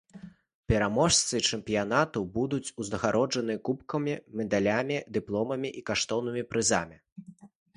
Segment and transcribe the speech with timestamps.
[0.71, 6.97] Пераможцы чэмпіянату будуць узнагароджаныя кубкамі, медалямі, дыпломамі і каштоўнымі прызамі.